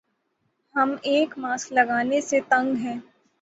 ہم 0.75 0.89
ایک 1.03 1.37
ماسک 1.37 1.71
لگانے 1.73 2.21
سے 2.21 2.39
تنگ 2.49 2.75
ہیں 2.77 2.97